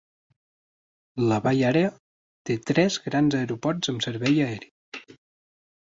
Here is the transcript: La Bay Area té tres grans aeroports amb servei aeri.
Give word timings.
La 1.31 1.37
Bay 1.49 1.61
Area 1.73 1.91
té 2.51 2.57
tres 2.73 2.99
grans 3.07 3.39
aeroports 3.43 3.95
amb 3.97 4.07
servei 4.11 4.45
aeri. 4.51 5.17